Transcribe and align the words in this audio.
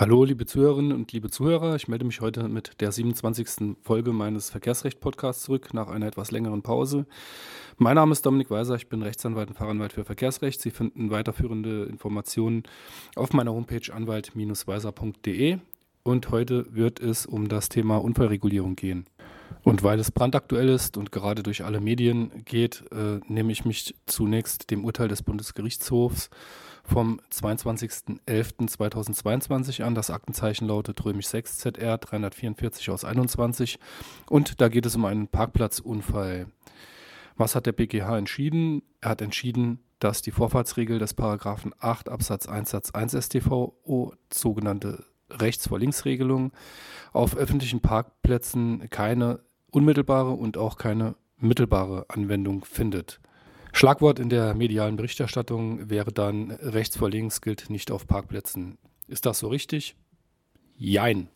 Hallo, 0.00 0.22
liebe 0.22 0.46
Zuhörerinnen 0.46 0.92
und 0.92 1.10
liebe 1.10 1.28
Zuhörer. 1.28 1.74
Ich 1.74 1.88
melde 1.88 2.04
mich 2.04 2.20
heute 2.20 2.46
mit 2.46 2.80
der 2.80 2.92
27. 2.92 3.74
Folge 3.82 4.12
meines 4.12 4.48
Verkehrsrecht-Podcasts 4.48 5.42
zurück 5.42 5.74
nach 5.74 5.88
einer 5.88 6.06
etwas 6.06 6.30
längeren 6.30 6.62
Pause. 6.62 7.04
Mein 7.78 7.96
Name 7.96 8.12
ist 8.12 8.24
Dominik 8.24 8.48
Weiser, 8.48 8.76
ich 8.76 8.88
bin 8.88 9.02
Rechtsanwalt 9.02 9.48
und 9.48 9.56
Fachanwalt 9.56 9.92
für 9.92 10.04
Verkehrsrecht. 10.04 10.60
Sie 10.60 10.70
finden 10.70 11.10
weiterführende 11.10 11.86
Informationen 11.86 12.62
auf 13.16 13.32
meiner 13.32 13.52
Homepage 13.52 13.92
anwalt-weiser.de. 13.92 15.58
Und 16.04 16.30
heute 16.30 16.72
wird 16.72 17.00
es 17.00 17.26
um 17.26 17.48
das 17.48 17.68
Thema 17.68 17.96
Unfallregulierung 17.96 18.76
gehen. 18.76 19.04
Und 19.64 19.82
weil 19.82 19.98
es 19.98 20.12
brandaktuell 20.12 20.68
ist 20.68 20.96
und 20.96 21.10
gerade 21.10 21.42
durch 21.42 21.64
alle 21.64 21.80
Medien 21.80 22.44
geht, 22.44 22.84
äh, 22.92 23.18
nehme 23.26 23.50
ich 23.50 23.64
mich 23.64 23.96
zunächst 24.06 24.70
dem 24.70 24.84
Urteil 24.84 25.08
des 25.08 25.24
Bundesgerichtshofs 25.24 26.30
vom 26.88 27.20
22.11.2022 27.30 29.82
an. 29.82 29.94
Das 29.94 30.10
Aktenzeichen 30.10 30.66
lautet 30.66 31.04
römisch 31.04 31.28
6 31.28 31.58
ZR 31.58 31.98
344 31.98 32.88
aus 32.90 33.04
21 33.04 33.78
und 34.28 34.60
da 34.60 34.66
geht 34.68 34.86
es 34.86 34.96
um 34.96 35.04
einen 35.04 35.28
Parkplatzunfall. 35.28 36.46
Was 37.36 37.54
hat 37.54 37.66
der 37.66 37.72
BGH 37.72 38.18
entschieden? 38.18 38.82
Er 39.00 39.10
hat 39.10 39.22
entschieden, 39.22 39.78
dass 39.98 40.22
die 40.22 40.30
Vorfahrtsregel 40.30 40.98
des 40.98 41.12
Paragraphen 41.14 41.72
8 41.78 42.08
Absatz 42.08 42.48
1 42.48 42.70
Satz 42.70 42.90
1 42.90 43.12
StVO, 43.12 44.14
sogenannte 44.32 45.04
Rechts 45.30 45.68
vor 45.68 45.78
Links 45.78 46.06
Regelung, 46.06 46.52
auf 47.12 47.36
öffentlichen 47.36 47.80
Parkplätzen 47.80 48.88
keine 48.90 49.40
unmittelbare 49.70 50.30
und 50.30 50.56
auch 50.56 50.78
keine 50.78 51.16
mittelbare 51.36 52.06
Anwendung 52.08 52.64
findet. 52.64 53.20
Schlagwort 53.72 54.18
in 54.18 54.28
der 54.28 54.54
medialen 54.54 54.96
Berichterstattung 54.96 55.90
wäre 55.90 56.12
dann 56.12 56.50
rechts 56.50 56.96
vor 56.96 57.10
links 57.10 57.40
gilt 57.40 57.70
nicht 57.70 57.90
auf 57.90 58.06
Parkplätzen. 58.06 58.78
Ist 59.06 59.26
das 59.26 59.38
so 59.38 59.48
richtig? 59.48 59.96
Jein. 60.76 61.28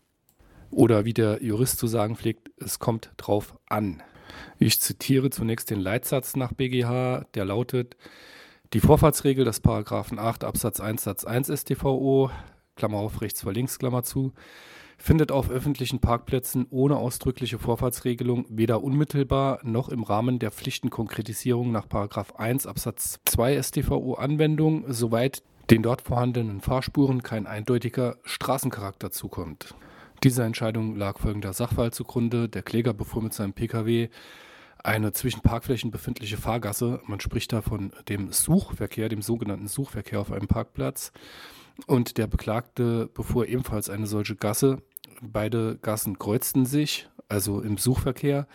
Oder 0.71 1.05
wie 1.05 1.15
der 1.15 1.43
Jurist 1.43 1.79
zu 1.79 1.87
sagen 1.87 2.17
pflegt, 2.17 2.51
es 2.57 2.79
kommt 2.79 3.11
drauf 3.17 3.55
an. 3.67 4.03
Ich 4.59 4.81
zitiere 4.81 5.31
zunächst 5.31 5.71
den 5.71 5.81
Leitsatz 5.81 6.37
nach 6.37 6.53
BGH, 6.53 7.27
der 7.35 7.45
lautet, 7.45 7.97
die 8.73 8.81
Vorfahrtsregel 8.81 9.45
des 9.45 9.61
Paragraphen 9.61 10.19
8 10.19 10.45
Absatz 10.45 10.81
1 10.81 11.05
Satz 11.05 11.25
1 11.25 11.49
StVO, 11.49 12.31
Klammer 12.77 12.99
auf 12.99 13.21
rechts 13.21 13.43
vor 13.43 13.53
links, 13.53 13.79
Klammer 13.79 14.03
zu, 14.03 14.33
findet 14.99 15.33
auf 15.33 15.51
öffentlichen 15.51 16.01
Parkplätzen 16.01 16.67
ohne 16.71 16.97
ausdrückliche 16.97 17.59
Vorfahrtsregelung 17.59 18.47
weder 18.49 18.83
unmittelbar 18.83 19.59
noch 19.63 19.89
im 19.89 20.03
Rahmen 20.05 20.39
der 20.39 20.51
Pflichtenkonkretisierung 20.51 21.73
nach 21.73 21.87
1 21.91 22.67
Absatz 22.67 23.21
2 23.25 23.63
StVO 23.63 24.15
Anwendung, 24.15 24.85
soweit 24.89 25.43
den 25.71 25.83
dort 25.83 26.03
vorhandenen 26.03 26.61
Fahrspuren 26.61 27.23
kein 27.23 27.47
eindeutiger 27.47 28.17
Straßencharakter 28.25 29.11
zukommt. 29.11 29.75
Dieser 30.23 30.45
Entscheidung 30.45 30.95
lag 30.95 31.19
folgender 31.19 31.53
Sachverhalt 31.53 31.95
zugrunde. 31.95 32.49
Der 32.49 32.63
Kläger 32.63 32.95
befuhr 32.95 33.23
mit 33.23 33.35
seinem 33.35 33.55
Pkw 33.55 34.09
eine 34.85 35.13
zwischen 35.13 35.43
Parkflächen 35.43 35.91
befindliche 35.91 36.37
Fahrgasse. 36.37 37.01
Man 37.07 37.21
spricht 37.21 37.53
da 37.53 37.61
von 37.61 37.93
dem 38.09 38.33
Suchverkehr, 38.33 39.09
dem 39.09 39.23
sogenannten 39.23 39.69
Suchverkehr 39.69 40.21
auf 40.21 40.33
einem 40.33 40.49
Parkplatz. 40.49 41.13
Und 41.87 42.19
der 42.19 42.27
Beklagte 42.27 43.09
befuhr 43.13 43.47
ebenfalls 43.47 43.91
eine 43.91 44.07
solche 44.07 44.37
Gasse. 44.37 44.83
Beide 45.21 45.79
Gassen 45.81 46.19
kreuzten 46.19 46.67
sich, 46.67 47.09
also 47.29 47.61
im 47.61 47.77
Suchverkehr. 47.77 48.47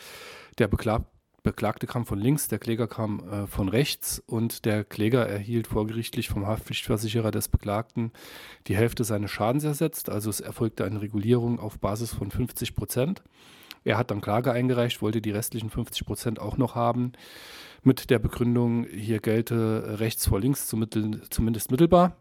Der 0.57 0.67
Beklag 0.67 1.03
Beklagte 1.47 1.87
kam 1.87 2.05
von 2.05 2.19
links, 2.19 2.49
der 2.49 2.59
Kläger 2.59 2.87
kam 2.87 3.21
äh, 3.29 3.47
von 3.47 3.69
rechts 3.69 4.21
und 4.27 4.65
der 4.65 4.83
Kläger 4.83 5.25
erhielt 5.25 5.67
vorgerichtlich 5.67 6.27
vom 6.27 6.45
Haftpflichtversicherer 6.45 7.31
des 7.31 7.47
Beklagten 7.47 8.11
die 8.67 8.75
Hälfte 8.75 9.05
seines 9.05 9.31
Schadens 9.31 9.63
ersetzt. 9.63 10.09
Also 10.09 10.29
es 10.29 10.41
erfolgte 10.41 10.83
eine 10.83 11.01
Regulierung 11.01 11.57
auf 11.57 11.79
Basis 11.79 12.13
von 12.13 12.31
50 12.31 12.75
Prozent. 12.75 13.23
Er 13.85 13.97
hat 13.97 14.11
dann 14.11 14.19
Klage 14.19 14.51
eingereicht, 14.51 15.01
wollte 15.01 15.21
die 15.21 15.31
restlichen 15.31 15.69
50 15.69 16.05
Prozent 16.05 16.39
auch 16.39 16.57
noch 16.57 16.75
haben, 16.75 17.13
mit 17.81 18.09
der 18.09 18.19
Begründung, 18.19 18.85
hier 18.85 19.19
gelte 19.19 19.99
rechts 19.99 20.27
vor 20.27 20.41
links 20.41 20.67
zumindest 20.67 21.71
mittelbar. 21.71 22.17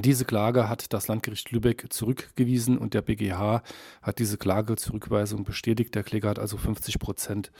Diese 0.00 0.24
Klage 0.24 0.68
hat 0.68 0.92
das 0.92 1.06
Landgericht 1.06 1.52
Lübeck 1.52 1.86
zurückgewiesen 1.90 2.78
und 2.78 2.94
der 2.94 3.02
BGH 3.02 3.62
hat 4.02 4.18
diese 4.18 4.38
Klage 4.38 4.74
zur 4.76 4.94
Rückweisung 4.94 5.44
bestätigt. 5.44 5.94
Der 5.94 6.02
Kläger 6.02 6.30
hat 6.30 6.38
also 6.38 6.56
50 6.56 6.98
Prozent 6.98 7.52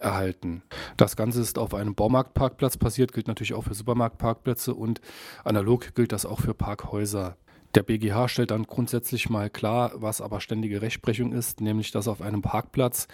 erhalten. 0.00 0.62
Das 0.96 1.14
Ganze 1.14 1.40
ist 1.40 1.58
auf 1.58 1.74
einem 1.74 1.94
Baumarktparkplatz 1.94 2.76
passiert, 2.76 3.12
gilt 3.12 3.28
natürlich 3.28 3.54
auch 3.54 3.64
für 3.64 3.74
Supermarktparkplätze 3.74 4.74
und 4.74 5.00
analog 5.44 5.94
gilt 5.94 6.12
das 6.12 6.26
auch 6.26 6.40
für 6.40 6.54
Parkhäuser. 6.54 7.36
Der 7.76 7.84
BGH 7.84 8.26
stellt 8.26 8.50
dann 8.50 8.64
grundsätzlich 8.64 9.30
mal 9.30 9.48
klar, 9.48 9.92
was 9.94 10.20
aber 10.20 10.40
ständige 10.40 10.82
Rechtsprechung 10.82 11.32
ist, 11.32 11.60
nämlich 11.60 11.92
dass 11.92 12.08
auf 12.08 12.20
einem 12.20 12.42
Parkplatz 12.42 13.06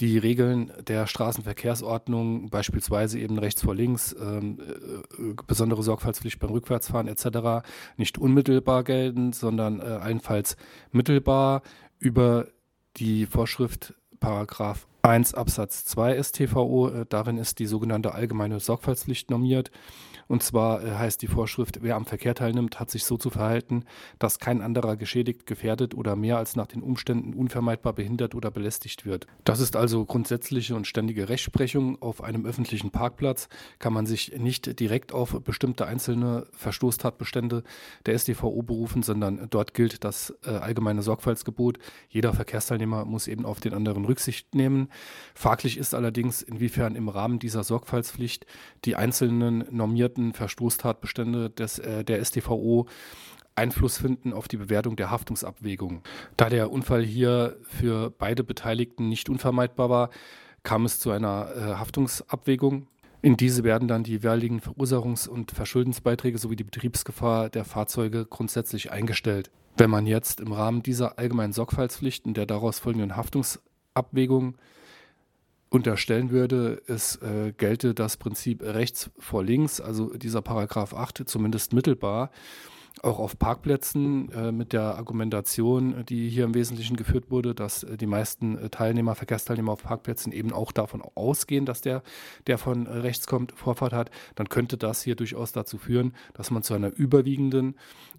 die 0.00 0.18
Regeln 0.18 0.72
der 0.86 1.06
Straßenverkehrsordnung, 1.06 2.50
beispielsweise 2.50 3.18
eben 3.18 3.38
rechts 3.38 3.62
vor 3.62 3.74
links, 3.74 4.14
ähm, 4.20 4.58
äh, 4.60 5.34
besondere 5.46 5.82
Sorgfaltspflicht 5.82 6.38
beim 6.38 6.50
Rückwärtsfahren 6.50 7.08
etc., 7.08 7.66
nicht 7.96 8.18
unmittelbar 8.18 8.84
gelten, 8.84 9.32
sondern 9.32 9.80
äh, 9.80 9.84
allenfalls 9.84 10.56
mittelbar 10.92 11.62
über 11.98 12.46
die 12.96 13.26
Vorschrift 13.26 13.94
Paragraph 14.20 14.86
1 15.08 15.32
Absatz 15.34 15.84
2 15.86 16.22
StVO. 16.22 16.90
Äh, 16.90 17.06
darin 17.08 17.38
ist 17.38 17.58
die 17.58 17.66
sogenannte 17.66 18.14
allgemeine 18.14 18.60
Sorgfaltspflicht 18.60 19.30
normiert. 19.30 19.70
Und 20.28 20.42
zwar 20.42 20.84
äh, 20.84 20.90
heißt 20.92 21.22
die 21.22 21.26
Vorschrift, 21.26 21.78
wer 21.82 21.96
am 21.96 22.04
Verkehr 22.04 22.34
teilnimmt, 22.34 22.78
hat 22.78 22.90
sich 22.90 23.04
so 23.04 23.16
zu 23.16 23.30
verhalten, 23.30 23.84
dass 24.18 24.38
kein 24.38 24.60
anderer 24.60 24.96
geschädigt, 24.96 25.46
gefährdet 25.46 25.94
oder 25.94 26.14
mehr 26.14 26.36
als 26.36 26.54
nach 26.54 26.66
den 26.66 26.82
Umständen 26.82 27.32
unvermeidbar 27.32 27.94
behindert 27.94 28.34
oder 28.34 28.50
belästigt 28.50 29.06
wird. 29.06 29.26
Das 29.44 29.58
ist 29.60 29.74
also 29.74 30.04
grundsätzliche 30.04 30.76
und 30.76 30.86
ständige 30.86 31.28
Rechtsprechung. 31.28 32.00
Auf 32.02 32.22
einem 32.22 32.44
öffentlichen 32.44 32.90
Parkplatz 32.90 33.48
kann 33.78 33.94
man 33.94 34.04
sich 34.04 34.38
nicht 34.38 34.78
direkt 34.78 35.12
auf 35.12 35.40
bestimmte 35.42 35.86
einzelne 35.86 36.46
Verstoßtatbestände 36.52 37.64
der 38.04 38.18
StVO 38.18 38.62
berufen, 38.62 39.02
sondern 39.02 39.46
dort 39.48 39.72
gilt 39.72 40.04
das 40.04 40.34
äh, 40.44 40.50
allgemeine 40.50 41.02
Sorgfaltsgebot. 41.02 41.78
Jeder 42.10 42.34
Verkehrsteilnehmer 42.34 43.06
muss 43.06 43.26
eben 43.26 43.46
auf 43.46 43.60
den 43.60 43.72
anderen 43.72 44.04
Rücksicht 44.04 44.54
nehmen. 44.54 44.88
Fraglich 45.34 45.78
ist 45.78 45.94
allerdings, 45.94 46.42
inwiefern 46.42 46.96
im 46.96 47.08
Rahmen 47.08 47.38
dieser 47.38 47.64
Sorgfaltspflicht 47.64 48.46
die 48.84 48.96
einzelnen 48.96 49.64
normierten 49.70 50.32
Verstoßtatbestände 50.32 51.50
des, 51.50 51.78
äh, 51.78 52.04
der 52.04 52.24
StVO 52.24 52.86
Einfluss 53.58 53.98
finden 53.98 54.32
auf 54.32 54.48
die 54.48 54.56
Bewertung 54.56 54.96
der 54.96 55.10
Haftungsabwägung. 55.10 56.02
Da 56.36 56.48
der 56.48 56.70
Unfall 56.70 57.02
hier 57.02 57.56
für 57.62 58.10
beide 58.10 58.44
Beteiligten 58.44 59.08
nicht 59.08 59.28
unvermeidbar 59.28 59.90
war, 59.90 60.10
kam 60.62 60.84
es 60.84 61.00
zu 61.00 61.10
einer 61.10 61.48
äh, 61.54 61.60
Haftungsabwägung. 61.74 62.86
In 63.20 63.36
diese 63.36 63.64
werden 63.64 63.88
dann 63.88 64.04
die 64.04 64.12
jeweiligen 64.12 64.60
Verursachungs- 64.60 65.28
und 65.28 65.50
Verschuldensbeiträge 65.50 66.38
sowie 66.38 66.56
die 66.56 66.64
Betriebsgefahr 66.64 67.48
der 67.50 67.64
Fahrzeuge 67.64 68.26
grundsätzlich 68.26 68.92
eingestellt. 68.92 69.50
Wenn 69.76 69.90
man 69.90 70.06
jetzt 70.06 70.40
im 70.40 70.52
Rahmen 70.52 70.82
dieser 70.82 71.18
allgemeinen 71.18 71.52
Sorgfaltspflichten 71.52 72.34
der 72.34 72.46
daraus 72.46 72.78
folgenden 72.78 73.16
Haftungsabwägung 73.16 74.56
unterstellen 75.70 76.30
würde, 76.30 76.82
es 76.86 77.16
äh, 77.16 77.52
gelte 77.56 77.94
das 77.94 78.16
Prinzip 78.16 78.62
rechts 78.62 79.10
vor 79.18 79.44
links, 79.44 79.80
also 79.80 80.14
dieser 80.16 80.42
Paragraph 80.42 80.94
8 80.94 81.24
zumindest 81.26 81.72
mittelbar 81.72 82.30
auch 83.02 83.18
auf 83.18 83.38
Parkplätzen 83.38 84.30
äh, 84.32 84.52
mit 84.52 84.72
der 84.72 84.96
Argumentation, 84.96 86.04
die 86.08 86.28
hier 86.28 86.44
im 86.44 86.54
Wesentlichen 86.54 86.96
geführt 86.96 87.30
wurde, 87.30 87.54
dass 87.54 87.82
äh, 87.82 87.96
die 87.96 88.06
meisten 88.06 88.58
äh, 88.58 88.70
Teilnehmer, 88.70 89.14
Verkehrsteilnehmer 89.14 89.72
auf 89.72 89.82
Parkplätzen 89.82 90.32
eben 90.32 90.52
auch 90.52 90.72
davon 90.72 91.02
ausgehen, 91.14 91.66
dass 91.66 91.80
der, 91.80 92.02
der 92.46 92.58
von 92.58 92.86
äh, 92.86 92.90
rechts 92.90 93.26
kommt, 93.26 93.52
Vorfahrt 93.52 93.92
hat, 93.92 94.10
dann 94.34 94.48
könnte 94.48 94.76
das 94.76 95.02
hier 95.02 95.16
durchaus 95.16 95.52
dazu 95.52 95.78
führen, 95.78 96.14
dass 96.34 96.50
man 96.50 96.62
zu 96.62 96.74
einer 96.74 96.92
überwiegenden 96.94 97.76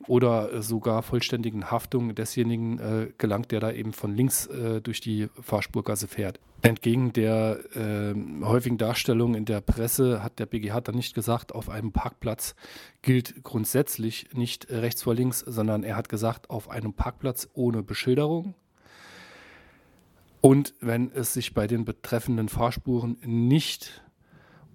oder 0.07 0.54
äh, 0.54 0.62
sogar 0.62 1.04
vollständigen 1.04 1.72
Haftung 1.72 2.16
desjenigen 2.16 2.80
äh, 2.80 3.07
gelangt, 3.18 3.51
der 3.51 3.60
da 3.60 3.72
eben 3.72 3.94
von 3.94 4.16
links 4.16 4.50
durch 4.84 5.01
die 5.01 5.28
Fahrspurgasse 5.42 6.07
fährt. 6.07 6.40
Entgegen 6.61 7.13
der 7.13 7.59
äh, 7.75 8.13
häufigen 8.44 8.77
Darstellung 8.77 9.35
in 9.35 9.45
der 9.45 9.61
Presse 9.61 10.21
hat 10.23 10.39
der 10.39 10.45
BGH 10.45 10.81
dann 10.81 10.95
nicht 10.95 11.15
gesagt, 11.15 11.53
auf 11.53 11.69
einem 11.69 11.91
Parkplatz 11.91 12.56
gilt 13.01 13.44
grundsätzlich 13.44 14.27
nicht 14.33 14.69
rechts 14.69 15.03
vor 15.03 15.15
links, 15.15 15.39
sondern 15.39 15.83
er 15.83 15.95
hat 15.95 16.09
gesagt, 16.09 16.50
auf 16.50 16.69
einem 16.69 16.94
Parkplatz 16.94 17.47
ohne 17.53 17.81
Beschilderung. 17.81 18.56
Und 20.41 20.73
wenn 20.81 21.11
es 21.11 21.33
sich 21.33 21.53
bei 21.53 21.67
den 21.67 21.85
betreffenden 21.85 22.50
Fahrspuren 22.50 23.17
nicht 23.25 24.03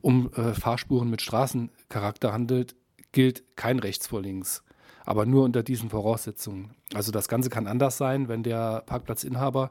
um 0.01 0.31
äh, 0.35 0.55
Fahrspuren 0.55 1.11
mit 1.11 1.23
Straßencharakter 1.23 2.33
handelt, 2.33 2.77
gilt 3.13 3.57
kein 3.57 3.79
rechts 3.79 4.07
vor 4.07 4.23
links 4.23 4.65
aber 5.05 5.27
nur 5.27 5.45
unter 5.45 5.63
diesen 5.63 5.91
Voraussetzungen. 5.91 6.71
Also 6.95 7.13
das 7.13 7.29
Ganze 7.29 7.51
kann 7.51 7.67
anders 7.67 7.97
sein, 7.97 8.29
wenn 8.29 8.43
der 8.43 8.83
Parkplatzinhaber 8.87 9.71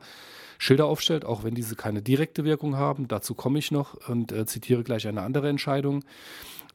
Schilder 0.58 0.86
aufstellt, 0.86 1.26
auch 1.26 1.44
wenn 1.44 1.56
diese 1.56 1.76
keine 1.76 2.02
direkte 2.02 2.46
Wirkung 2.46 2.78
haben. 2.78 3.08
Dazu 3.08 3.34
komme 3.34 3.60
ich 3.60 3.72
noch 3.72 3.96
und 4.08 4.32
äh, 4.32 4.46
zitiere 4.46 4.84
gleich 4.84 5.08
eine 5.08 5.22
andere 5.22 5.50
Entscheidung. 5.50 6.04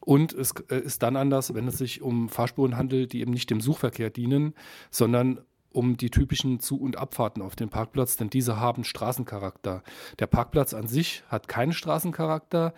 Und 0.00 0.32
es 0.32 0.52
äh, 0.70 0.78
ist 0.78 1.02
dann 1.02 1.16
anders, 1.16 1.54
wenn 1.54 1.68
es 1.68 1.78
sich 1.78 2.02
um 2.02 2.28
Fahrspuren 2.28 2.76
handelt, 2.76 3.12
die 3.12 3.20
eben 3.20 3.32
nicht 3.32 3.50
dem 3.50 3.60
Suchverkehr 3.60 4.10
dienen, 4.10 4.54
sondern 4.90 5.40
um 5.72 5.96
die 5.96 6.10
typischen 6.10 6.60
Zu- 6.60 6.80
und 6.80 6.96
Abfahrten 6.96 7.42
auf 7.42 7.56
den 7.56 7.68
Parkplatz, 7.68 8.16
denn 8.16 8.30
diese 8.30 8.58
haben 8.58 8.84
Straßencharakter. 8.84 9.82
Der 10.18 10.26
Parkplatz 10.26 10.74
an 10.74 10.86
sich 10.88 11.22
hat 11.28 11.48
keinen 11.48 11.72
Straßencharakter, 11.72 12.74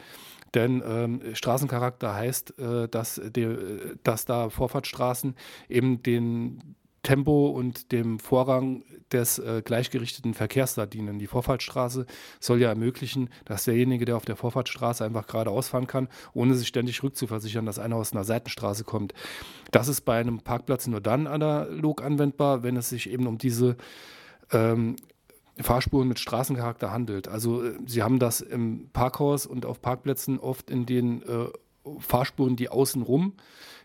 denn 0.55 0.83
ähm, 0.85 1.35
Straßencharakter 1.35 2.15
heißt, 2.15 2.59
äh, 2.59 2.89
dass, 2.89 3.21
de, 3.25 3.97
dass 4.03 4.25
da 4.25 4.51
Vorfahrtsstraßen 4.51 5.37
eben 5.69 6.03
den 6.03 6.75
Tempo 7.03 7.49
und 7.49 7.93
dem 7.93 8.19
Vorrang 8.19 8.85
des 9.13 9.39
äh, 9.39 9.63
gleichgerichteten 9.65 10.35
Verkehrs 10.35 10.75
da 10.75 10.87
dienen. 10.87 11.19
Die 11.19 11.27
Vorfahrtsstraße 11.27 12.07
soll 12.39 12.61
ja 12.61 12.69
ermöglichen, 12.69 13.31
dass 13.45 13.65
derjenige, 13.65 14.05
der 14.05 14.17
auf 14.17 14.25
der 14.25 14.37
Vorfahrtsstraße 14.37 15.05
einfach 15.05 15.27
geradeaus 15.27 15.69
fahren 15.69 15.87
kann, 15.87 16.09
ohne 16.35 16.55
sich 16.55 16.69
ständig 16.69 17.03
rückzuversichern, 17.03 17.67
dass 17.67 17.79
einer 17.79 17.97
aus 17.97 18.13
einer 18.13 18.25
Seitenstraße 18.25 18.85
kommt. 18.85 19.15
Das 19.71 19.89
ist 19.89 20.03
bei 20.03 20.21
einem 20.21 20.41
Parkplatz 20.41 20.87
nur 20.87 21.01
dann 21.01 21.27
analog 21.27 22.03
anwendbar, 22.03 22.63
wenn 22.63 22.77
es 22.77 22.91
sich 22.91 23.11
eben 23.11 23.27
um 23.27 23.39
diese 23.39 23.77
ähm, 24.53 24.97
Fahrspuren 25.59 26.09
mit 26.09 26.19
Straßencharakter 26.19 26.91
handelt. 26.91 27.29
Also 27.29 27.65
äh, 27.65 27.79
Sie 27.87 28.03
haben 28.03 28.19
das 28.19 28.41
im 28.41 28.91
Parkhaus 28.93 29.47
und 29.47 29.67
auf 29.67 29.81
Parkplätzen 29.81 30.39
oft 30.39 30.71
in 30.71 30.87
den 30.87 31.23
äh, 31.23 31.47
Fahrspuren, 31.99 32.57
die 32.57 32.69
außenrum 32.69 33.35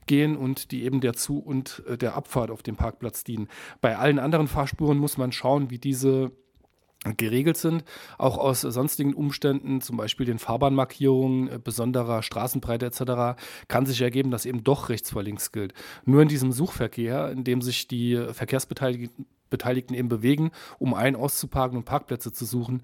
gehen 0.05 0.37
und 0.37 0.71
die 0.71 0.83
eben 0.83 1.01
der 1.01 1.13
Zu- 1.13 1.39
und 1.39 1.83
äh, 1.87 1.97
der 1.97 2.15
Abfahrt 2.15 2.51
auf 2.51 2.63
dem 2.63 2.75
Parkplatz 2.75 3.23
dienen. 3.23 3.47
Bei 3.81 3.97
allen 3.97 4.19
anderen 4.19 4.47
Fahrspuren 4.47 4.97
muss 4.97 5.17
man 5.17 5.31
schauen, 5.31 5.69
wie 5.69 5.79
diese 5.79 6.31
geregelt 7.17 7.57
sind, 7.57 7.83
auch 8.17 8.37
aus 8.39 8.61
sonstigen 8.61 9.13
Umständen, 9.13 9.79
zum 9.81 9.95
Beispiel 9.95 10.25
den 10.25 10.39
Fahrbahnmarkierungen, 10.39 11.49
äh, 11.49 11.59
besonderer 11.63 12.23
Straßenbreite 12.23 12.87
etc., 12.87 13.39
kann 13.67 13.85
sich 13.85 14.01
ergeben, 14.01 14.31
dass 14.31 14.45
eben 14.45 14.63
doch 14.63 14.89
rechts 14.89 15.11
vor 15.11 15.23
links 15.23 15.51
gilt. 15.51 15.73
Nur 16.05 16.21
in 16.21 16.27
diesem 16.27 16.51
Suchverkehr, 16.51 17.29
in 17.31 17.43
dem 17.43 17.61
sich 17.61 17.87
die 17.87 18.17
Verkehrsbeteiligten 18.31 19.27
Beteiligten 19.49 19.93
eben 19.93 20.09
bewegen, 20.09 20.51
um 20.79 20.93
ein 20.93 21.15
auszuparken 21.15 21.77
und 21.77 21.85
Parkplätze 21.85 22.33
zu 22.33 22.45
suchen. 22.45 22.81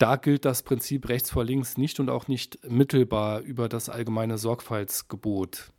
Da 0.00 0.16
gilt 0.16 0.46
das 0.46 0.62
Prinzip 0.62 1.10
rechts 1.10 1.30
vor 1.30 1.44
links 1.44 1.76
nicht 1.76 2.00
und 2.00 2.08
auch 2.08 2.26
nicht 2.26 2.58
mittelbar 2.66 3.40
über 3.40 3.68
das 3.68 3.90
allgemeine 3.90 4.38
Sorgfaltsgebot. 4.38 5.72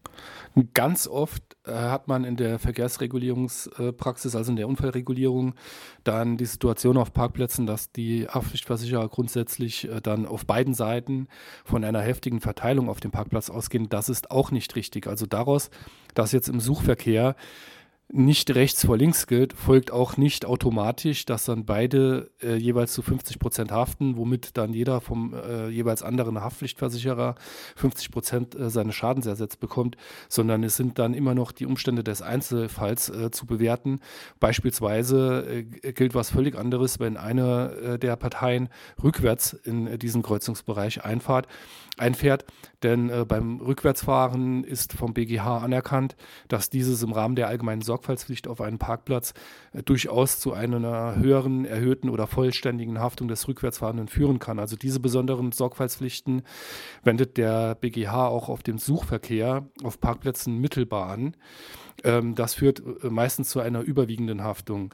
Ganz 0.75 1.07
oft 1.07 1.41
äh, 1.65 1.71
hat 1.71 2.07
man 2.07 2.23
in 2.23 2.35
der 2.35 2.59
Verkehrsregulierungspraxis, 2.59 4.35
also 4.35 4.51
in 4.51 4.57
der 4.57 4.67
Unfallregulierung, 4.67 5.55
dann 6.03 6.37
die 6.37 6.45
Situation 6.45 6.97
auf 6.97 7.13
Parkplätzen, 7.13 7.65
dass 7.65 7.91
die 7.91 8.27
Haftpflichtversicherer 8.27 9.09
grundsätzlich 9.09 9.89
äh, 9.89 10.01
dann 10.01 10.27
auf 10.27 10.45
beiden 10.45 10.75
Seiten 10.75 11.27
von 11.65 11.83
einer 11.83 12.01
heftigen 12.01 12.41
Verteilung 12.41 12.89
auf 12.89 12.99
dem 12.99 13.09
Parkplatz 13.09 13.49
ausgehen. 13.49 13.89
Das 13.89 14.07
ist 14.07 14.29
auch 14.29 14.51
nicht 14.51 14.75
richtig. 14.75 15.07
Also 15.07 15.25
daraus, 15.25 15.71
dass 16.13 16.31
jetzt 16.31 16.47
im 16.47 16.59
Suchverkehr 16.59 17.35
nicht 18.13 18.53
rechts 18.55 18.85
vor 18.85 18.97
links 18.97 19.27
gilt, 19.27 19.53
folgt 19.53 19.91
auch 19.91 20.17
nicht 20.17 20.45
automatisch, 20.45 21.25
dass 21.25 21.45
dann 21.45 21.65
beide 21.65 22.31
äh, 22.41 22.55
jeweils 22.55 22.93
zu 22.93 23.01
50 23.01 23.39
Prozent 23.39 23.71
haften, 23.71 24.17
womit 24.17 24.57
dann 24.57 24.73
jeder 24.73 25.01
vom 25.01 25.33
äh, 25.33 25.69
jeweils 25.69 26.03
anderen 26.03 26.41
Haftpflichtversicherer 26.41 27.35
50 27.75 28.11
Prozent 28.11 28.55
äh, 28.55 28.69
seines 28.69 28.95
Schadens 28.95 29.25
ersetzt 29.25 29.59
bekommt, 29.59 29.97
sondern 30.29 30.63
es 30.63 30.75
sind 30.75 30.99
dann 30.99 31.13
immer 31.13 31.35
noch 31.35 31.51
die 31.51 31.65
Umstände 31.65 32.03
des 32.03 32.21
Einzelfalls 32.21 33.09
äh, 33.09 33.31
zu 33.31 33.45
bewerten. 33.45 33.99
Beispielsweise 34.39 35.45
äh, 35.47 35.93
gilt 35.93 36.13
was 36.13 36.31
völlig 36.31 36.57
anderes, 36.57 36.99
wenn 36.99 37.17
eine 37.17 37.71
äh, 37.75 37.99
der 37.99 38.15
Parteien 38.17 38.69
rückwärts 39.01 39.53
in 39.53 39.97
diesen 39.99 40.21
Kreuzungsbereich 40.21 41.03
einfahrt, 41.05 41.47
einfährt, 41.97 42.45
denn 42.83 43.11
beim 43.27 43.59
Rückwärtsfahren 43.59 44.63
ist 44.63 44.93
vom 44.93 45.13
BGH 45.13 45.59
anerkannt, 45.59 46.15
dass 46.47 46.69
dieses 46.69 47.03
im 47.03 47.11
Rahmen 47.11 47.35
der 47.35 47.47
allgemeinen 47.47 47.81
Sorgfalt 47.81 48.01
Sorgfaltspflicht 48.01 48.47
auf 48.47 48.61
einem 48.61 48.77
Parkplatz 48.77 49.33
äh, 49.73 49.83
durchaus 49.83 50.39
zu 50.39 50.53
einer 50.53 51.15
höheren, 51.15 51.65
erhöhten 51.65 52.09
oder 52.09 52.27
vollständigen 52.27 52.99
Haftung 52.99 53.27
des 53.27 53.47
Rückwärtsfahrenden 53.47 54.07
führen 54.07 54.39
kann. 54.39 54.59
Also 54.59 54.75
diese 54.75 54.99
besonderen 54.99 55.51
Sorgfaltspflichten 55.51 56.43
wendet 57.03 57.37
der 57.37 57.75
BGH 57.75 58.27
auch 58.27 58.49
auf 58.49 58.63
den 58.63 58.77
Suchverkehr 58.77 59.67
auf 59.83 59.99
Parkplätzen 59.99 60.57
mittelbar 60.57 61.09
an. 61.09 61.35
Ähm, 62.03 62.35
das 62.35 62.55
führt 62.55 62.81
äh, 63.03 63.09
meistens 63.09 63.49
zu 63.49 63.59
einer 63.59 63.81
überwiegenden 63.81 64.43
Haftung. 64.43 64.93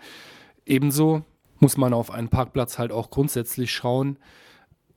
Ebenso 0.66 1.24
muss 1.60 1.78
man 1.78 1.94
auf 1.94 2.12
einen 2.12 2.30
Parkplatz 2.30 2.78
halt 2.78 2.92
auch 2.92 3.10
grundsätzlich 3.10 3.72
schauen, 3.72 4.20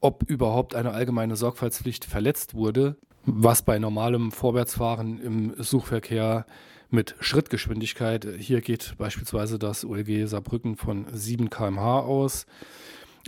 ob 0.00 0.22
überhaupt 0.28 0.74
eine 0.74 0.92
allgemeine 0.92 1.36
Sorgfaltspflicht 1.36 2.04
verletzt 2.04 2.54
wurde, 2.54 2.96
was 3.24 3.62
bei 3.62 3.78
normalem 3.78 4.32
Vorwärtsfahren 4.32 5.20
im 5.20 5.54
Suchverkehr 5.62 6.46
mit 6.90 7.14
Schrittgeschwindigkeit. 7.20 8.26
Hier 8.38 8.60
geht 8.60 8.94
beispielsweise 8.98 9.58
das 9.58 9.84
OLG 9.84 10.26
Saarbrücken 10.26 10.76
von 10.76 11.06
7 11.12 11.50
km/h 11.50 12.00
aus. 12.00 12.46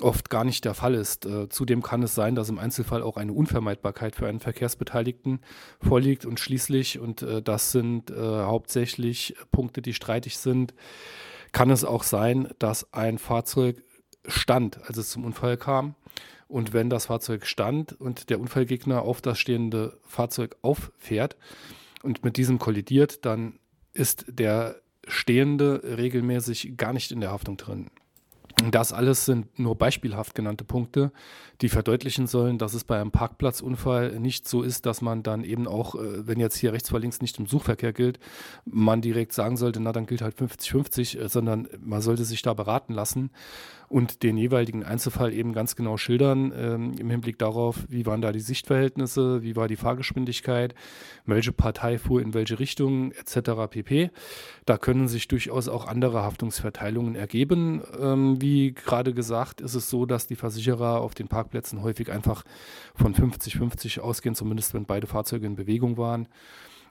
Oft 0.01 0.31
gar 0.31 0.45
nicht 0.45 0.65
der 0.65 0.73
Fall 0.73 0.95
ist. 0.95 1.27
Äh, 1.27 1.51
zudem 1.51 1.83
kann 1.83 2.03
es 2.03 2.15
sein, 2.15 2.35
dass 2.35 2.49
im 2.49 2.59
Einzelfall 2.59 3.03
auch 3.03 3.19
eine 3.19 3.35
Unvermeidbarkeit 3.35 4.17
für 4.17 4.27
einen 4.27 4.41
Verkehrsbeteiligten 4.41 5.41
vorliegt. 5.83 6.25
Und 6.25 6.41
schließlich, 6.41 6.99
und 6.99 7.21
äh, 7.21 7.43
das 7.43 7.73
sind 7.73 8.11
äh, 8.11 8.15
hauptsächlich 8.17 9.37
Punkte, 9.51 9.83
die 9.83 9.93
streitig 9.93 10.39
sind, 10.39 10.73
kann 11.53 11.71
es 11.71 11.85
auch 11.85 12.05
sein, 12.05 12.49
dass 12.59 12.93
ein 12.95 13.19
Fahrzeug 13.19 13.83
stand, 14.27 14.81
als 14.89 14.97
es 14.97 15.11
zum 15.11 15.27
Unfall 15.27 15.59
kam. 15.59 15.95
Und 16.53 16.75
wenn 16.75 16.91
das 16.91 17.07
Fahrzeug 17.07 17.47
stand 17.47 17.99
und 17.99 18.29
der 18.29 18.39
Unfallgegner 18.39 19.03
auf 19.03 19.23
das 19.23 19.39
stehende 19.39 19.99
Fahrzeug 20.05 20.57
auffährt, 20.61 21.37
und 22.03 22.25
mit 22.25 22.37
diesem 22.37 22.59
kollidiert, 22.59 23.25
dann 23.25 23.59
ist 23.93 24.25
der 24.29 24.83
Stehende 25.07 25.83
regelmäßig 25.97 26.77
gar 26.77 26.93
nicht 26.93 27.11
in 27.11 27.21
der 27.21 27.31
Haftung 27.31 27.57
drin. 27.57 27.91
Das 28.71 28.93
alles 28.93 29.25
sind 29.25 29.59
nur 29.59 29.77
beispielhaft 29.77 30.35
genannte 30.35 30.65
Punkte, 30.65 31.13
die 31.61 31.69
verdeutlichen 31.69 32.27
sollen, 32.27 32.59
dass 32.59 32.75
es 32.75 32.85
bei 32.85 33.01
einem 33.01 33.11
Parkplatzunfall 33.11 34.19
nicht 34.19 34.49
so 34.49 34.63
ist, 34.63 34.87
dass 34.87 35.01
man 35.01 35.23
dann 35.23 35.45
eben 35.45 35.67
auch, 35.67 35.95
äh, 35.95 36.27
wenn 36.27 36.41
jetzt 36.41 36.57
hier 36.57 36.73
rechts 36.73 36.91
vor 36.91 37.01
links 37.01 37.21
nicht 37.21 37.39
im 37.39 37.47
Suchverkehr 37.47 37.93
gilt, 37.93 38.19
man 38.65 39.01
direkt 39.01 39.33
sagen 39.33 39.57
sollte, 39.57 39.81
na 39.81 39.93
dann 39.93 40.07
gilt 40.07 40.23
halt 40.23 40.37
50-50, 40.37 41.19
äh, 41.19 41.29
sondern 41.29 41.69
man 41.81 42.03
sollte 42.03 42.25
sich 42.25 42.43
da 42.43 42.55
beraten 42.55 42.93
lassen 42.95 43.31
und 43.93 44.23
den 44.23 44.39
jeweiligen 44.39 44.85
Einzelfall 44.85 45.35
eben 45.35 45.53
ganz 45.53 45.77
genau 45.77 45.99
schildern 45.99 46.51
ähm, 46.57 46.95
im 46.99 47.11
Hinblick 47.11 47.39
darauf, 47.39 47.85
wie 47.89 48.07
waren 48.07 48.23
da 48.23 48.33
die 48.33 48.41
Sichtverhältnisse, 48.41 49.43
wie 49.43 49.55
war 49.55 49.69
die 49.69 49.77
Fahrgeschwindigkeit, 49.77 50.75
welche 51.27 51.53
Partei 51.53 51.99
fuhr 51.99 52.23
in 52.23 52.33
welche 52.33 52.59
Richtung 52.59 53.13
etc. 53.13 53.69
pp. 53.69 54.11
Da 54.65 54.79
können 54.79 55.09
sich 55.09 55.29
durchaus 55.29 55.69
auch 55.69 55.87
andere 55.87 56.23
Haftungsverteilungen 56.23 57.15
ergeben. 57.15 57.83
Ähm, 58.01 58.41
wie 58.43 58.75
gerade 58.75 59.15
gesagt, 59.15 59.63
ist 59.63 59.75
es 59.75 59.89
so, 59.89 60.05
dass 60.05 60.27
die 60.27 60.37
Versicherer 60.37 61.01
auf 61.01 61.15
den 61.15 61.29
Parkplätzen 61.29 61.83
häufig 61.83 62.13
einfach 62.13 62.45
von 62.95 63.15
50-50 63.15 64.01
ausgehen, 64.01 64.35
zumindest 64.35 64.75
wenn 64.75 64.85
beide 64.85 65.07
Fahrzeuge 65.07 65.47
in 65.47 65.57
Bewegung 65.57 65.97
waren. 65.97 66.29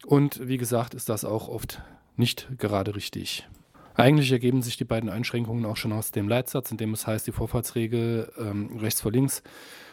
Und 0.07 0.47
wie 0.47 0.57
gesagt, 0.57 0.95
ist 0.95 1.09
das 1.09 1.23
auch 1.23 1.47
oft 1.47 1.83
nicht 2.15 2.47
gerade 2.57 2.95
richtig. 2.95 3.47
Eigentlich 3.93 4.31
ergeben 4.31 4.63
sich 4.63 4.77
die 4.77 4.85
beiden 4.85 5.09
Einschränkungen 5.09 5.65
auch 5.65 5.77
schon 5.77 5.93
aus 5.93 6.11
dem 6.11 6.27
Leitsatz, 6.27 6.71
in 6.71 6.77
dem 6.77 6.93
es 6.93 7.05
heißt, 7.05 7.27
die 7.27 7.31
Vorfahrtsregel 7.31 8.31
ähm, 8.39 8.77
rechts 8.77 9.01
vor 9.01 9.11
links 9.11 9.43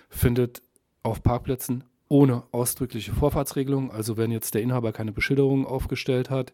findet 0.08 0.62
auf 1.02 1.22
Parkplätzen 1.22 1.84
ohne 2.08 2.42
ausdrückliche 2.52 3.12
Vorfahrtsregelung, 3.12 3.90
also 3.90 4.16
wenn 4.16 4.30
jetzt 4.30 4.54
der 4.54 4.62
Inhaber 4.62 4.92
keine 4.92 5.12
Beschilderung 5.12 5.66
aufgestellt 5.66 6.30
hat, 6.30 6.52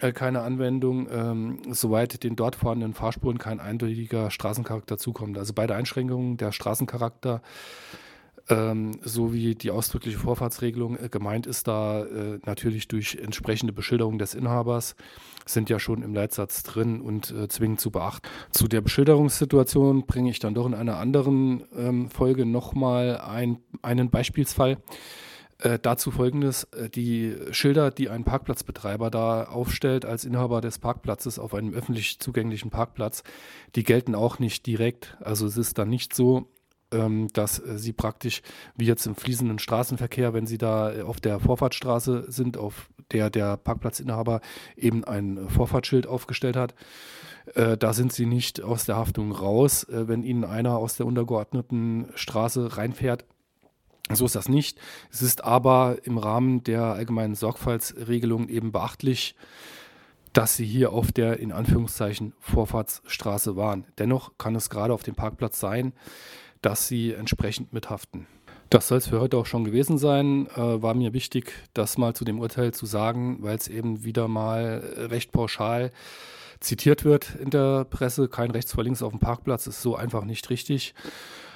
äh, 0.00 0.12
keine 0.12 0.40
Anwendung, 0.40 1.08
ähm, 1.10 1.58
soweit 1.70 2.24
den 2.24 2.36
dort 2.36 2.56
vorhandenen 2.56 2.94
Fahrspuren 2.94 3.38
kein 3.38 3.60
eindeutiger 3.60 4.30
Straßencharakter 4.30 4.98
zukommt. 4.98 5.38
Also 5.38 5.52
beide 5.52 5.74
Einschränkungen, 5.74 6.36
der 6.36 6.52
Straßencharakter 6.52 7.42
ähm, 8.48 8.98
sowie 9.02 9.54
die 9.54 9.70
ausdrückliche 9.70 10.18
Vorfahrtsregelung 10.18 10.96
äh, 10.96 11.08
gemeint 11.08 11.46
ist 11.46 11.68
da 11.68 12.04
äh, 12.04 12.38
natürlich 12.44 12.88
durch 12.88 13.16
entsprechende 13.16 13.72
Beschilderung 13.72 14.18
des 14.18 14.34
Inhabers, 14.34 14.96
sind 15.46 15.70
ja 15.70 15.78
schon 15.78 16.02
im 16.02 16.14
Leitsatz 16.14 16.62
drin 16.62 17.00
und 17.00 17.30
äh, 17.30 17.48
zwingend 17.48 17.80
zu 17.80 17.90
beachten. 17.90 18.28
Zu 18.50 18.68
der 18.68 18.80
Beschilderungssituation 18.80 20.06
bringe 20.06 20.30
ich 20.30 20.38
dann 20.38 20.54
doch 20.54 20.66
in 20.66 20.74
einer 20.74 20.98
anderen 20.98 21.64
ähm, 21.76 22.10
Folge 22.10 22.46
nochmal 22.46 23.18
ein, 23.18 23.58
einen 23.82 24.10
Beispielsfall. 24.10 24.78
Äh, 25.58 25.78
dazu 25.80 26.10
folgendes: 26.10 26.64
äh, 26.64 26.88
Die 26.88 27.36
Schilder, 27.52 27.90
die 27.90 28.08
ein 28.08 28.24
Parkplatzbetreiber 28.24 29.10
da 29.10 29.44
aufstellt 29.44 30.04
als 30.04 30.24
Inhaber 30.24 30.60
des 30.60 30.78
Parkplatzes 30.78 31.38
auf 31.38 31.54
einem 31.54 31.72
öffentlich 31.72 32.18
zugänglichen 32.18 32.70
Parkplatz, 32.70 33.22
die 33.76 33.84
gelten 33.84 34.14
auch 34.14 34.38
nicht 34.38 34.66
direkt. 34.66 35.16
Also 35.20 35.46
es 35.46 35.56
ist 35.56 35.78
dann 35.78 35.88
nicht 35.88 36.14
so, 36.14 36.48
dass 37.32 37.58
äh, 37.58 37.78
sie 37.78 37.92
praktisch, 37.92 38.42
wie 38.76 38.86
jetzt 38.86 39.06
im 39.06 39.14
fließenden 39.14 39.58
Straßenverkehr, 39.58 40.34
wenn 40.34 40.46
sie 40.46 40.58
da 40.58 40.92
äh, 40.92 41.02
auf 41.02 41.20
der 41.20 41.40
Vorfahrtsstraße 41.40 42.26
sind, 42.28 42.56
auf 42.56 42.90
der 43.12 43.30
der 43.30 43.56
Parkplatzinhaber 43.56 44.40
eben 44.76 45.04
ein 45.04 45.48
Vorfahrtsschild 45.48 46.06
aufgestellt 46.06 46.56
hat, 46.56 46.74
äh, 47.54 47.76
da 47.76 47.92
sind 47.92 48.12
sie 48.12 48.26
nicht 48.26 48.62
aus 48.62 48.84
der 48.84 48.96
Haftung 48.96 49.32
raus, 49.32 49.84
äh, 49.84 50.08
wenn 50.08 50.22
ihnen 50.22 50.44
einer 50.44 50.76
aus 50.76 50.96
der 50.96 51.06
untergeordneten 51.06 52.08
Straße 52.14 52.76
reinfährt. 52.76 53.24
So 54.12 54.26
ist 54.26 54.34
das 54.34 54.48
nicht. 54.48 54.78
Es 55.10 55.22
ist 55.22 55.44
aber 55.44 55.98
im 56.04 56.18
Rahmen 56.18 56.64
der 56.64 56.82
allgemeinen 56.82 57.34
Sorgfaltsregelung 57.34 58.48
eben 58.48 58.72
beachtlich, 58.72 59.34
dass 60.32 60.56
sie 60.56 60.64
hier 60.64 60.92
auf 60.92 61.12
der 61.12 61.38
in 61.40 61.52
Anführungszeichen 61.52 62.32
Vorfahrtsstraße 62.40 63.56
waren. 63.56 63.84
Dennoch 63.98 64.38
kann 64.38 64.54
es 64.54 64.70
gerade 64.70 64.94
auf 64.94 65.02
dem 65.02 65.14
Parkplatz 65.14 65.60
sein, 65.60 65.92
dass 66.62 66.88
sie 66.88 67.12
entsprechend 67.12 67.72
mithaften. 67.72 68.26
Das 68.70 68.88
soll 68.88 68.98
es 68.98 69.08
für 69.08 69.20
heute 69.20 69.36
auch 69.36 69.44
schon 69.44 69.64
gewesen 69.64 69.98
sein. 69.98 70.46
Äh, 70.56 70.82
war 70.82 70.94
mir 70.94 71.12
wichtig, 71.12 71.52
das 71.74 71.98
mal 71.98 72.14
zu 72.14 72.24
dem 72.24 72.40
Urteil 72.40 72.72
zu 72.72 72.86
sagen, 72.86 73.38
weil 73.40 73.58
es 73.58 73.68
eben 73.68 74.02
wieder 74.02 74.28
mal 74.28 74.82
recht 74.96 75.30
pauschal 75.30 75.92
zitiert 76.60 77.04
wird 77.04 77.34
in 77.34 77.50
der 77.50 77.84
Presse. 77.84 78.28
Kein 78.28 78.50
rechts 78.50 78.72
vor 78.72 78.84
links 78.84 79.02
auf 79.02 79.12
dem 79.12 79.20
Parkplatz 79.20 79.66
ist 79.66 79.82
so 79.82 79.94
einfach 79.94 80.24
nicht 80.24 80.48
richtig. 80.48 80.94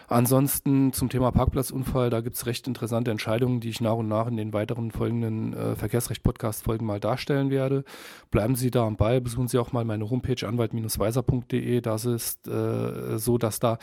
Ansonsten 0.09 0.93
zum 0.93 1.09
Thema 1.09 1.33
Parkplatzunfall, 1.33 2.11
da 2.11 2.21
gibt 2.21 2.37
es 2.37 2.47
recht 2.47 2.69
interessante 2.69 3.11
Entscheidungen, 3.11 3.59
die 3.59 3.71
ich 3.71 3.81
nach 3.81 3.95
und 3.95 4.07
nach 4.07 4.29
in 4.29 4.37
den 4.37 4.53
weiteren 4.53 4.93
folgenden 4.93 5.53
äh, 5.53 5.75
Verkehrsrecht-Podcast-Folgen 5.75 6.87
mal 6.87 7.01
darstellen 7.01 7.51
werde. 7.51 7.83
Bleiben 8.31 8.55
Sie 8.55 8.71
da 8.71 8.87
am 8.87 8.97
Ball, 8.97 9.21
besuchen 9.21 9.49
Sie 9.49 9.59
auch 9.59 9.73
mal 9.73 9.85
meine 9.85 10.09
Homepage 10.09 10.47
anwalt-weiser.de. 10.47 11.81
Das 11.81 12.05
ist 12.05 12.47
äh, 12.47 13.19
so, 13.19 13.37
dass 13.37 13.59
da 13.59 13.79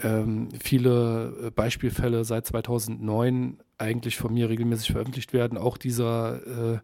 ähm, 0.00 0.48
viele 0.62 1.46
äh, 1.46 1.50
Beispielfälle 1.50 2.24
seit 2.24 2.46
2009 2.46 3.58
eigentlich 3.78 4.16
von 4.16 4.32
mir 4.32 4.48
regelmäßig 4.48 4.92
veröffentlicht 4.92 5.32
werden. 5.32 5.58
Auch 5.58 5.76
dieser 5.76 6.74
äh, 6.74 6.78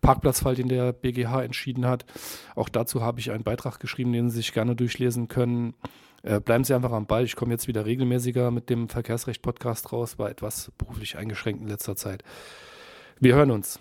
Parkplatzfall, 0.00 0.54
den 0.54 0.68
der 0.68 0.92
BGH 0.92 1.42
entschieden 1.42 1.86
hat. 1.86 2.04
Auch 2.54 2.68
dazu 2.68 3.02
habe 3.02 3.20
ich 3.20 3.30
einen 3.30 3.44
Beitrag 3.44 3.80
geschrieben, 3.80 4.12
den 4.12 4.30
Sie 4.30 4.36
sich 4.36 4.52
gerne 4.52 4.76
durchlesen 4.76 5.28
können. 5.28 5.74
Äh, 6.22 6.40
bleiben 6.40 6.64
Sie 6.64 6.74
einfach 6.74 6.92
am 6.92 7.06
Ball. 7.06 7.24
Ich 7.24 7.36
komme 7.36 7.52
jetzt 7.52 7.68
wieder 7.68 7.84
regelmäßiger 7.86 8.50
mit 8.50 8.70
dem 8.70 8.88
Verkehrsrecht-Podcast 8.88 9.92
raus, 9.92 10.18
war 10.18 10.30
etwas 10.30 10.70
beruflich 10.78 11.16
eingeschränkt 11.16 11.62
in 11.62 11.68
letzter 11.68 11.96
Zeit. 11.96 12.22
Wir 13.18 13.34
hören 13.34 13.50
uns. 13.50 13.80